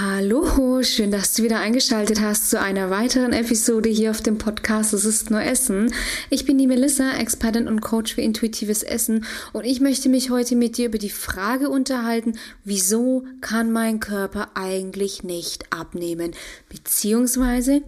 [0.00, 4.92] Hallo, schön, dass du wieder eingeschaltet hast zu einer weiteren Episode hier auf dem Podcast
[4.92, 5.92] Es ist nur Essen.
[6.30, 10.54] Ich bin die Melissa, Expertin und Coach für intuitives Essen und ich möchte mich heute
[10.54, 16.30] mit dir über die Frage unterhalten, wieso kann mein Körper eigentlich nicht abnehmen?
[16.68, 17.82] Beziehungsweise,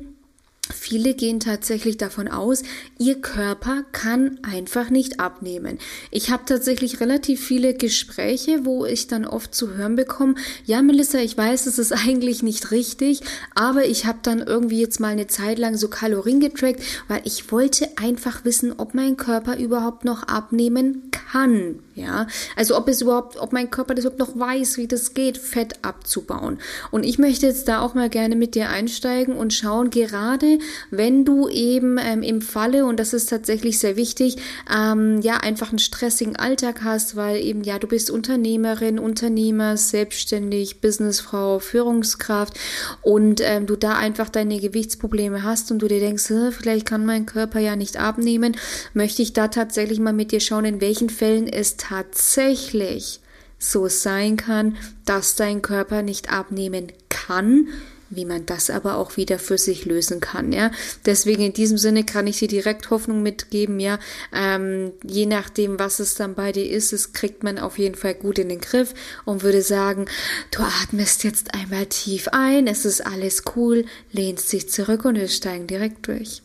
[0.72, 2.62] Viele gehen tatsächlich davon aus,
[2.98, 5.78] ihr Körper kann einfach nicht abnehmen.
[6.10, 11.18] Ich habe tatsächlich relativ viele Gespräche, wo ich dann oft zu hören bekomme, ja Melissa,
[11.18, 13.20] ich weiß, es ist eigentlich nicht richtig,
[13.54, 17.50] aber ich habe dann irgendwie jetzt mal eine Zeit lang so Kalorien getrackt, weil ich
[17.52, 21.80] wollte einfach wissen, ob mein Körper überhaupt noch abnehmen kann.
[21.94, 25.36] Ja, also ob es überhaupt, ob mein Körper das überhaupt noch weiß, wie das geht,
[25.36, 26.58] Fett abzubauen.
[26.90, 30.58] Und ich möchte jetzt da auch mal gerne mit dir einsteigen und schauen, gerade
[30.90, 34.36] wenn du eben ähm, im Falle, und das ist tatsächlich sehr wichtig,
[34.74, 40.80] ähm, ja, einfach einen stressigen Alltag hast, weil eben, ja, du bist Unternehmerin, Unternehmer, selbstständig,
[40.80, 42.54] Businessfrau, Führungskraft
[43.02, 47.26] und ähm, du da einfach deine Gewichtsprobleme hast und du dir denkst, vielleicht kann mein
[47.26, 48.56] Körper ja nicht abnehmen,
[48.94, 53.20] möchte ich da tatsächlich mal mit dir schauen, in welchen Fällen es tatsächlich
[53.58, 57.68] so sein kann, dass dein Körper nicht abnehmen kann,
[58.08, 60.70] wie man das aber auch wieder für sich lösen kann, ja.
[61.04, 63.98] Deswegen in diesem Sinne kann ich dir direkt Hoffnung mitgeben, ja.
[64.32, 68.14] Ähm, je nachdem, was es dann bei dir ist, es kriegt man auf jeden Fall
[68.14, 68.94] gut in den Griff
[69.26, 70.06] und würde sagen,
[70.52, 75.28] du atmest jetzt einmal tief ein, es ist alles cool, lehnst dich zurück und wir
[75.28, 76.40] steigen direkt durch.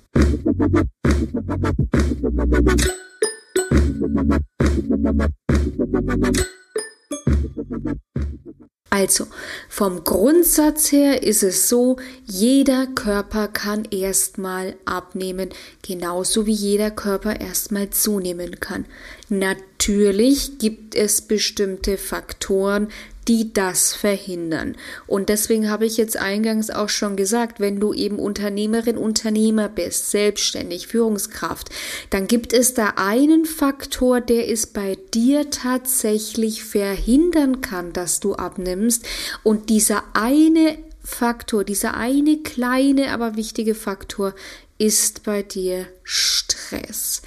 [9.06, 9.28] Also,
[9.70, 15.50] vom Grundsatz her ist es so, jeder Körper kann erstmal abnehmen,
[15.84, 18.86] genauso wie jeder Körper erstmal zunehmen kann.
[19.30, 22.88] Natürlich gibt es bestimmte Faktoren,
[23.28, 24.76] die das verhindern.
[25.08, 30.12] Und deswegen habe ich jetzt eingangs auch schon gesagt, wenn du eben Unternehmerin, Unternehmer bist,
[30.12, 31.70] selbstständig, Führungskraft,
[32.10, 38.36] dann gibt es da einen Faktor, der es bei dir tatsächlich verhindern kann, dass du
[38.36, 39.06] abnimmst.
[39.44, 44.34] Und dieser eine Faktor, dieser eine kleine, aber wichtige Faktor
[44.78, 47.22] ist bei dir Stress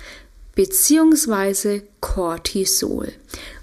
[0.59, 3.13] beziehungsweise Cortisol.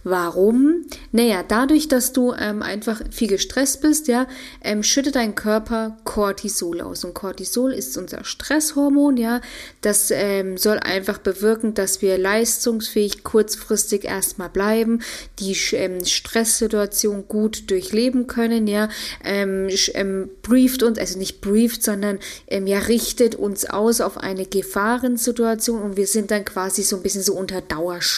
[0.08, 0.86] Warum?
[1.12, 4.28] Naja, dadurch, dass du ähm, einfach viel gestresst bist, ja,
[4.64, 7.04] ähm, schüttet dein Körper Cortisol aus.
[7.04, 9.42] Und Cortisol ist unser Stresshormon, ja.
[9.82, 15.02] Das ähm, soll einfach bewirken, dass wir leistungsfähig kurzfristig erstmal bleiben,
[15.40, 18.90] die ähm, Stresssituation gut durchleben können, ja.
[19.24, 22.20] Ähm, ähm, brieft uns, also nicht brieft, sondern
[22.52, 27.24] ja, richtet uns aus auf eine Gefahrensituation und wir sind dann quasi so ein bisschen
[27.24, 27.62] so unter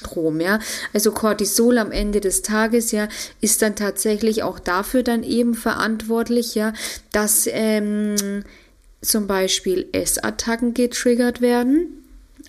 [0.07, 0.59] Dauerstrom, ja.
[0.93, 3.07] Also Cortisol am Ende des Tages ja
[3.41, 6.73] ist dann tatsächlich auch dafür dann eben verantwortlich, ja,
[7.11, 8.43] dass ähm,
[9.01, 11.93] zum Beispiel Essattacken getriggert werden.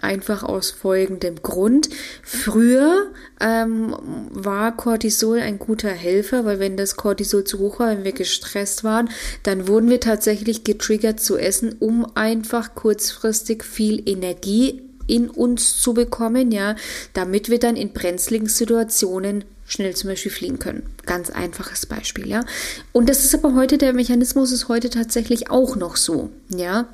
[0.01, 1.89] Einfach aus folgendem Grund.
[2.23, 3.09] Früher
[3.41, 3.97] ähm,
[4.31, 8.85] war Cortisol ein guter Helfer, weil wenn das Cortisol zu hoch war, wenn wir gestresst
[8.85, 9.11] waren,
[9.43, 15.95] dann wurden wir tatsächlich getriggert zu essen, um einfach kurzfristig viel Energie in uns zu
[15.95, 16.77] bekommen, ja,
[17.15, 20.87] damit wir dann in brenzligen Situationen schnell zum Beispiel fliegen können.
[21.05, 22.45] Ganz einfaches Beispiel, ja.
[22.93, 26.87] Und das ist aber heute, der Mechanismus ist heute tatsächlich auch noch so, ja.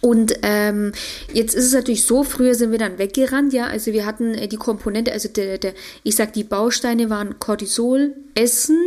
[0.00, 0.92] Und ähm,
[1.32, 4.48] jetzt ist es natürlich so, früher sind wir dann weggerannt, ja, also wir hatten äh,
[4.48, 8.78] die Komponente, also der, der, ich sag, die Bausteine waren Cortisol, Essen,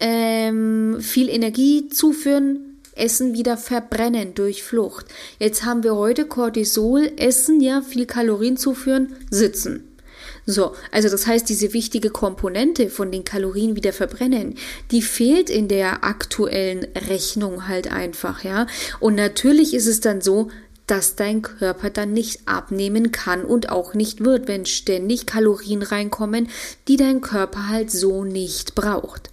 [0.00, 5.06] ähm, viel Energie zuführen, Essen wieder verbrennen durch Flucht.
[5.38, 9.90] Jetzt haben wir heute Cortisol, Essen, ja, viel Kalorien zuführen, sitzen.
[10.46, 14.56] So, also das heißt, diese wichtige Komponente von den Kalorien wieder verbrennen,
[14.90, 18.66] die fehlt in der aktuellen Rechnung halt einfach, ja.
[18.98, 20.48] Und natürlich ist es dann so,
[20.86, 26.48] dass dein Körper dann nicht abnehmen kann und auch nicht wird, wenn ständig Kalorien reinkommen,
[26.88, 29.29] die dein Körper halt so nicht braucht.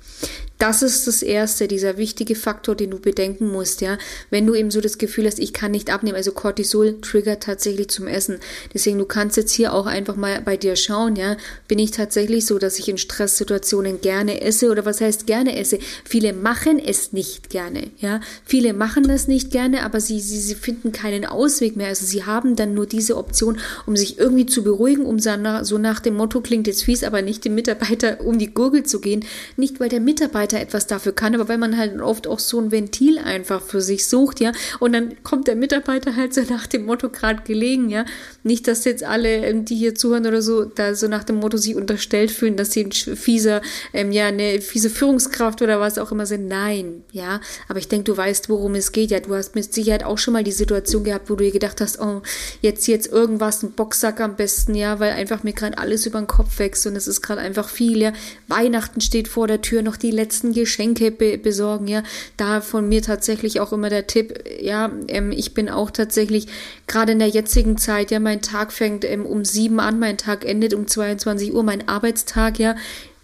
[0.58, 4.00] Das ist das erste, dieser wichtige Faktor, den du bedenken musst, ja.
[4.32, 7.90] Wenn du eben so das Gefühl hast, ich kann nicht abnehmen, also Cortisol triggert tatsächlich
[7.90, 8.40] zum Essen.
[8.74, 11.38] Deswegen, du kannst jetzt hier auch einfach mal bei dir schauen, ja.
[11.68, 15.78] Bin ich tatsächlich so, dass ich in Stresssituationen gerne esse oder was heißt gerne esse?
[16.04, 18.20] Viele machen es nicht gerne, ja.
[18.44, 21.90] Viele machen das nicht gerne, aber sie, sie, sie finden keinen Ausweg mehr.
[21.90, 26.00] Also sie haben dann nur diese Option, um sich irgendwie zu beruhigen, um so nach
[26.00, 29.24] dem Motto klingt jetzt fies, aber nicht dem Mitarbeiter um die Gurgel zu gehen.
[29.56, 32.60] Nicht, weil der Mitarbeiter Mitarbeiter etwas dafür kann, aber weil man halt oft auch so
[32.60, 36.68] ein Ventil einfach für sich sucht, ja, und dann kommt der Mitarbeiter halt so nach
[36.68, 38.06] dem Motto gerade gelegen, ja,
[38.44, 41.76] nicht, dass jetzt alle, die hier zuhören oder so, da so nach dem Motto sich
[41.76, 43.62] unterstellt fühlen, dass sie ein fieser,
[43.94, 46.48] ähm, ja, eine fiese Führungskraft oder was auch immer sind.
[46.48, 50.04] Nein, ja, aber ich denke, du weißt, worum es geht, ja, du hast mit Sicherheit
[50.04, 52.22] auch schon mal die Situation gehabt, wo du dir gedacht hast, oh,
[52.62, 56.28] jetzt, jetzt irgendwas, ein Boxsack am besten, ja, weil einfach mir gerade alles über den
[56.28, 58.14] Kopf wächst und es ist gerade einfach viel, ja,
[58.48, 62.04] Weihnachten steht vor der Tür, noch die letzten Geschenke be besorgen, ja.
[62.38, 66.48] Da von mir tatsächlich auch immer der Tipp, ja, ähm, ich bin auch tatsächlich
[66.88, 70.46] gerade in der jetzigen Zeit, ja, mein Tag fängt ähm, um sieben an, mein Tag
[70.46, 72.76] endet um 22 Uhr, mein Arbeitstag, ja,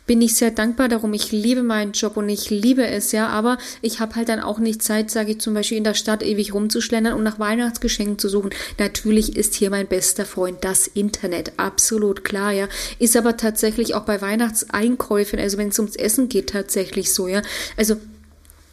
[0.05, 1.13] bin ich sehr dankbar darum.
[1.13, 4.59] Ich liebe meinen Job und ich liebe es, ja, aber ich habe halt dann auch
[4.59, 8.29] nicht Zeit, sage ich zum Beispiel, in der Stadt ewig rumzuschlendern und nach Weihnachtsgeschenken zu
[8.29, 8.51] suchen.
[8.79, 12.67] Natürlich ist hier mein bester Freund das Internet, absolut klar, ja.
[12.99, 17.41] Ist aber tatsächlich auch bei Weihnachtseinkäufen, also wenn es ums Essen geht, tatsächlich so, ja.
[17.77, 17.97] Also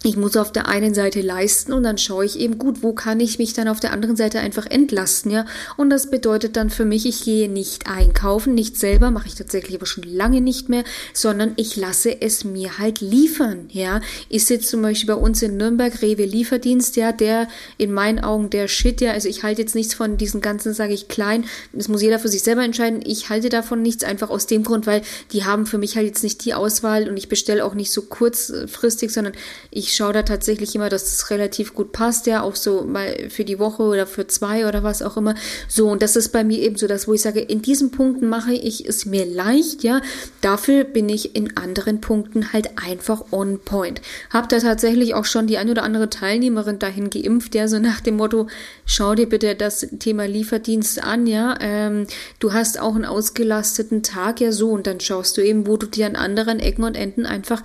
[0.02, 3.20] ich muss auf der einen Seite leisten und dann schaue ich eben gut, wo kann
[3.20, 5.44] ich mich dann auf der anderen Seite einfach entlasten, ja.
[5.76, 9.76] Und das bedeutet dann für mich, ich gehe nicht einkaufen, nicht selber, mache ich tatsächlich
[9.76, 14.00] aber schon lange nicht mehr, sondern ich lasse es mir halt liefern, ja.
[14.30, 18.48] Ist jetzt zum Beispiel bei uns in Nürnberg Rewe Lieferdienst, ja, der in meinen Augen
[18.48, 19.12] der Shit, ja.
[19.12, 21.44] Also ich halte jetzt nichts von diesen ganzen, sage ich, klein.
[21.74, 23.00] Das muss jeder für sich selber entscheiden.
[23.04, 25.02] Ich halte davon nichts, einfach aus dem Grund, weil
[25.32, 28.00] die haben für mich halt jetzt nicht die Auswahl und ich bestelle auch nicht so
[28.00, 29.34] kurzfristig, sondern
[29.70, 33.28] ich ich schaue da tatsächlich immer, dass es relativ gut passt, ja, auch so mal
[33.28, 35.34] für die Woche oder für zwei oder was auch immer.
[35.66, 38.28] So, und das ist bei mir eben so das, wo ich sage, in diesen Punkten
[38.28, 40.00] mache ich es mir leicht, ja.
[40.42, 44.00] Dafür bin ich in anderen Punkten halt einfach on point.
[44.32, 48.00] Hab da tatsächlich auch schon die ein oder andere Teilnehmerin dahin geimpft, ja, so nach
[48.00, 48.46] dem Motto,
[48.86, 51.58] schau dir bitte das Thema Lieferdienst an, ja.
[51.60, 52.06] Ähm,
[52.38, 55.86] du hast auch einen ausgelasteten Tag, ja, so, und dann schaust du eben, wo du
[55.86, 57.64] dir an anderen Ecken und Enden einfach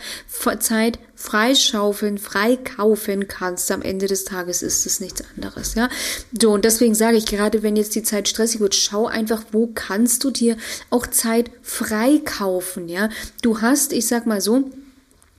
[0.59, 3.71] Zeit freischaufeln, freikaufen kannst.
[3.71, 5.89] Am Ende des Tages ist es nichts anderes, ja.
[6.39, 9.67] So, und deswegen sage ich, gerade wenn jetzt die Zeit stressig wird, schau einfach, wo
[9.73, 10.57] kannst du dir
[10.89, 13.09] auch Zeit freikaufen, ja.
[13.41, 14.69] Du hast, ich sag mal so,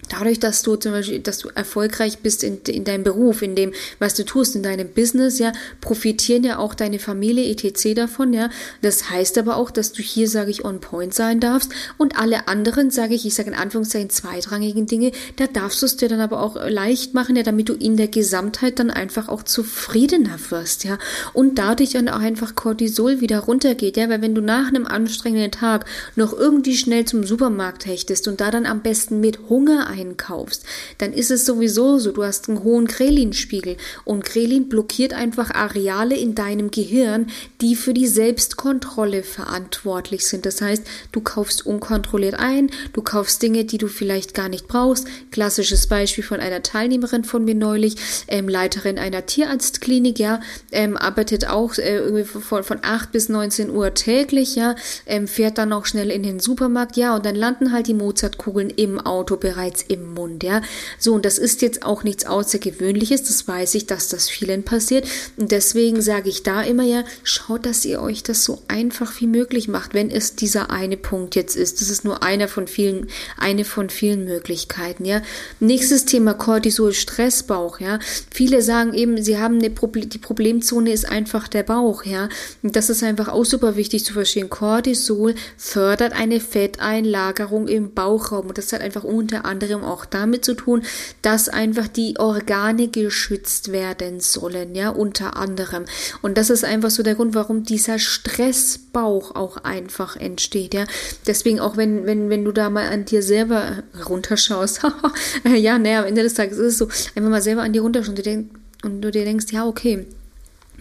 [0.09, 3.73] Dadurch, dass du zum Beispiel, dass du erfolgreich bist in, in deinem Beruf, in dem,
[3.99, 7.95] was du tust, in deinem Business, ja, profitieren ja auch deine Familie etc.
[7.95, 8.51] davon, ja.
[8.83, 12.47] Das heißt aber auch, dass du hier, sage ich, on point sein darfst und alle
[12.47, 16.21] anderen, sage ich, ich sage in Anführungszeichen zweitrangigen Dinge, da darfst du es dir dann
[16.21, 20.85] aber auch leicht machen, ja, damit du in der Gesamtheit dann einfach auch zufriedener wirst,
[20.85, 20.99] ja.
[21.33, 25.51] Und dadurch dann auch einfach Cortisol wieder runtergeht, ja, weil wenn du nach einem anstrengenden
[25.51, 30.65] Tag noch irgendwie schnell zum Supermarkt hechtest und da dann am besten mit Hunger einkaufst,
[30.99, 36.17] dann ist es sowieso so, du hast einen hohen Krelinspiegel und Krelin blockiert einfach Areale
[36.17, 37.29] in deinem Gehirn,
[37.61, 40.47] die für die Selbstkontrolle verantwortlich sind.
[40.47, 45.07] Das heißt, du kaufst unkontrolliert ein, du kaufst Dinge, die du vielleicht gar nicht brauchst.
[45.31, 47.97] Klassisches Beispiel von einer Teilnehmerin von mir neulich,
[48.29, 50.41] ähm, Leiterin einer Tierarztklinik, ja,
[50.73, 54.77] ähm, arbeitet auch äh, irgendwie von, von 8 bis 19 Uhr täglich, ja,
[55.07, 58.71] ähm, fährt dann auch schnell in den Supermarkt, ja, und dann landen halt die Mozartkugeln
[58.71, 60.63] im Auto bereits im Mund, ja.
[60.99, 65.07] So, und das ist jetzt auch nichts Außergewöhnliches, das weiß ich, dass das vielen passiert.
[65.37, 69.27] Und deswegen sage ich da immer ja, schaut, dass ihr euch das so einfach wie
[69.27, 71.81] möglich macht, wenn es dieser eine Punkt jetzt ist.
[71.81, 75.23] Das ist nur einer von vielen, eine von vielen Möglichkeiten, ja.
[75.61, 77.99] Nächstes Thema Cortisol, Stressbauch, ja.
[78.31, 82.29] Viele sagen eben, sie haben eine Problem, die Problemzone ist einfach der Bauch, ja.
[82.63, 84.51] Das ist einfach auch super wichtig zu verstehen.
[84.51, 90.45] Cortisol fördert eine Fetteinlagerung im Bauchraum und das hat einfach unter anderem anderem auch damit
[90.45, 90.83] zu tun,
[91.23, 95.85] dass einfach die Organe geschützt werden sollen, ja, unter anderem.
[96.23, 100.85] Und das ist einfach so der Grund, warum dieser Stressbauch auch einfach entsteht, ja.
[101.27, 104.83] Deswegen auch wenn, wenn, wenn du da mal an dir selber runterschaust,
[105.57, 108.51] ja, naja, am Ende des Tages ist es so, einfach mal selber an dir runterschauen
[108.85, 110.07] und du dir denkst, ja, okay,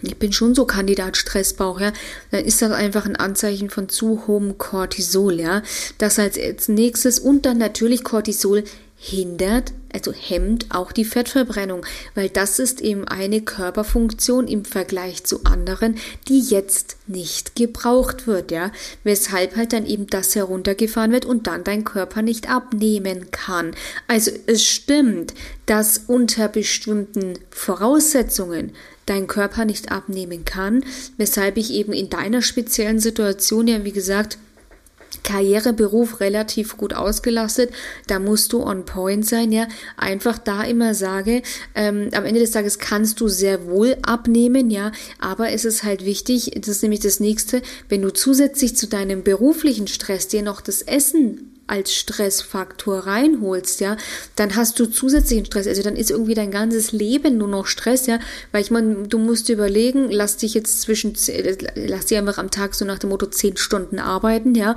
[0.02, 1.92] ich bin schon so Kandidat Stressbauch, ja,
[2.30, 5.62] dann ist das einfach ein Anzeichen von zu hohem Cortisol, ja.
[5.98, 8.64] Das als nächstes und dann natürlich Cortisol
[8.98, 11.84] hindert, also hemmt auch die Fettverbrennung,
[12.14, 15.96] weil das ist eben eine Körperfunktion im Vergleich zu anderen,
[16.28, 18.72] die jetzt nicht gebraucht wird, ja,
[19.04, 23.72] weshalb halt dann eben das heruntergefahren wird und dann dein Körper nicht abnehmen kann.
[24.08, 25.34] Also es stimmt,
[25.66, 28.72] dass unter bestimmten Voraussetzungen
[29.04, 30.84] dein Körper nicht abnehmen kann,
[31.16, 34.38] weshalb ich eben in deiner speziellen Situation ja, wie gesagt,
[35.26, 37.70] Karriereberuf relativ gut ausgelastet,
[38.06, 39.66] da musst du on point sein, ja.
[39.96, 41.42] Einfach da immer sage,
[41.74, 46.04] ähm, am Ende des Tages kannst du sehr wohl abnehmen, ja, aber es ist halt
[46.06, 50.60] wichtig, das ist nämlich das nächste, wenn du zusätzlich zu deinem beruflichen Stress dir noch
[50.60, 53.96] das Essen als Stressfaktor reinholst, ja,
[54.36, 55.66] dann hast du zusätzlichen Stress.
[55.66, 58.20] Also dann ist irgendwie dein ganzes Leben nur noch Stress, ja,
[58.52, 61.14] weil ich meine, du musst überlegen, lass dich jetzt zwischen,
[61.74, 64.76] lass dich einfach am Tag so nach dem Motto zehn Stunden arbeiten, ja,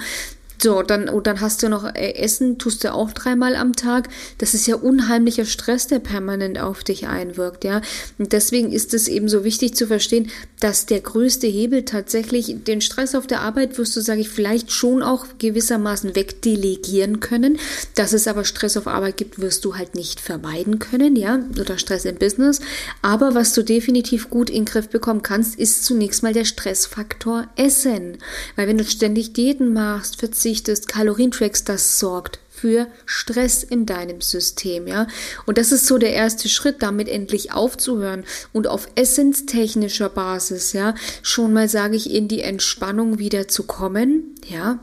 [0.62, 4.10] so, dann, und dann hast du noch äh, Essen, tust du auch dreimal am Tag.
[4.40, 7.82] Das ist ja unheimlicher Stress, der permanent auf dich einwirkt, ja.
[8.18, 12.82] Und deswegen ist es eben so wichtig zu verstehen, dass der größte Hebel tatsächlich den
[12.82, 17.58] Stress auf der Arbeit wirst du, sage ich, vielleicht schon auch gewissermaßen wegdelegieren können.
[17.96, 21.78] Dass es aber Stress auf Arbeit gibt, wirst du halt nicht vermeiden können, ja, oder
[21.78, 22.60] Stress im Business.
[23.02, 27.48] Aber was du definitiv gut in den Griff bekommen kannst, ist zunächst mal der Stressfaktor
[27.56, 28.18] Essen.
[28.58, 33.86] Weil wenn du ständig Diäten machst, verzichtest, Sicht des Kalorientracks, das sorgt für Stress in
[33.86, 35.08] deinem System, ja.
[35.46, 40.96] Und das ist so der erste Schritt, damit endlich aufzuhören und auf essenstechnischer Basis, ja,
[41.22, 44.80] schon mal sage ich in die Entspannung wieder zu kommen, ja.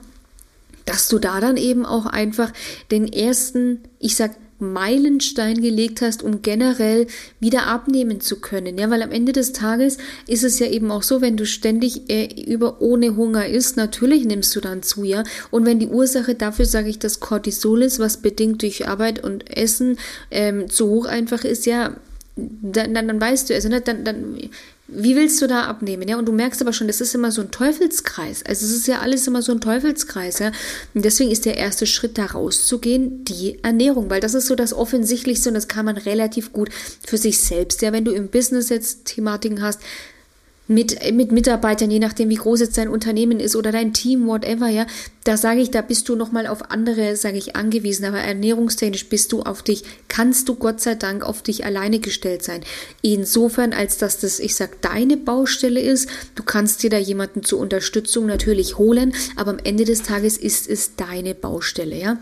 [0.85, 2.53] Dass du da dann eben auch einfach
[2.93, 7.07] den ersten, ich sag, Meilenstein gelegt hast, um generell
[7.41, 8.79] wieder abnehmen zu können.
[8.79, 12.09] Ja, weil am Ende des Tages ist es ja eben auch so, wenn du ständig
[12.11, 15.25] äh, über ohne Hunger isst, natürlich nimmst du dann zu, ja.
[15.51, 19.57] Und wenn die Ursache dafür, sage ich, das Cortisol ist, was bedingt durch Arbeit und
[19.57, 19.99] Essen
[20.31, 21.97] ähm, zu hoch einfach ist, ja,
[22.37, 24.39] dann, dann, dann weißt du, also ne, dann, dann
[24.89, 26.09] wie willst du da abnehmen?
[26.09, 28.45] Ja, und du merkst aber schon, das ist immer so ein Teufelskreis.
[28.47, 30.53] Also es ist ja alles immer so ein Teufelskreis, ja.
[30.95, 34.73] Und deswegen ist der erste Schritt, da rauszugehen, die Ernährung, weil das ist so das
[34.73, 36.71] Offensichtlichste und das kann man relativ gut
[37.05, 37.83] für sich selbst.
[37.83, 39.81] Ja, wenn du im Business jetzt Thematiken hast,
[40.69, 44.69] mit, mit Mitarbeitern, je nachdem, wie groß jetzt dein Unternehmen ist oder dein Team, whatever,
[44.69, 44.87] ja,
[45.25, 49.33] da sage ich, da bist du nochmal auf andere, sage ich, angewiesen, aber ernährungstechnisch bist
[49.33, 52.63] du auf dich, kannst du Gott sei Dank auf dich alleine gestellt sein.
[53.03, 57.61] Insofern, als dass das, ich sag, deine Baustelle ist, du kannst dir da jemanden zur
[57.61, 62.19] Unterstützung natürlich holen, aber am Ende des Tages ist es deine Baustelle, ja.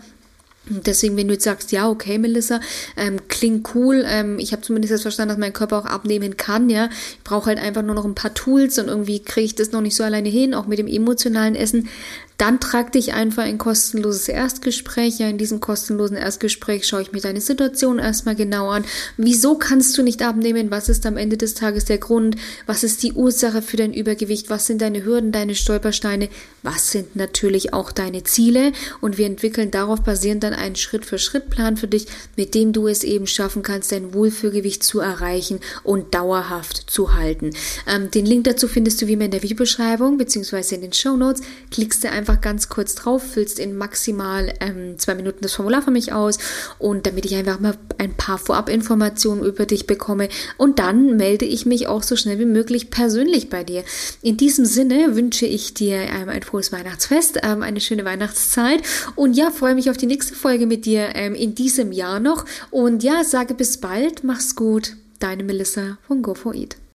[0.67, 2.59] Deswegen, wenn du jetzt sagst, ja, okay, Melissa,
[2.97, 6.69] ähm, klingt cool, ähm, ich habe zumindest jetzt verstanden, dass mein Körper auch abnehmen kann,
[6.69, 6.89] ja.
[7.11, 9.81] Ich brauche halt einfach nur noch ein paar Tools und irgendwie kriege ich das noch
[9.81, 11.89] nicht so alleine hin, auch mit dem emotionalen Essen
[12.37, 15.19] dann trag dich einfach ein kostenloses Erstgespräch.
[15.19, 18.83] Ja, in diesem kostenlosen Erstgespräch schaue ich mir deine Situation erstmal genau an.
[19.15, 20.69] Wieso kannst du nicht abnehmen?
[20.71, 22.35] Was ist am Ende des Tages der Grund?
[22.65, 24.49] Was ist die Ursache für dein Übergewicht?
[24.49, 26.29] Was sind deine Hürden, deine Stolpersteine?
[26.61, 28.73] Was sind natürlich auch deine Ziele?
[28.99, 33.27] Und wir entwickeln darauf basierend dann einen Schritt-für-Schritt-Plan für dich, mit dem du es eben
[33.27, 37.51] schaffen kannst, dein Wohlfühlgewicht zu erreichen und dauerhaft zu halten.
[37.87, 41.15] Ähm, den Link dazu findest du wie immer in der Videobeschreibung beziehungsweise in den Show
[41.15, 41.41] Notes.
[41.71, 45.81] Klickst du einfach einfach ganz kurz drauf, füllst in maximal ähm, zwei Minuten das Formular
[45.83, 46.39] für mich aus
[46.79, 50.29] und damit ich einfach mal ein paar Vorabinformationen über dich bekomme.
[50.57, 53.83] Und dann melde ich mich auch so schnell wie möglich persönlich bei dir.
[54.21, 58.81] In diesem Sinne wünsche ich dir ähm, ein frohes Weihnachtsfest, ähm, eine schöne Weihnachtszeit.
[59.15, 62.45] Und ja, freue mich auf die nächste Folge mit dir ähm, in diesem Jahr noch.
[62.71, 66.84] Und ja, sage bis bald, mach's gut, deine Melissa von Go4Eat.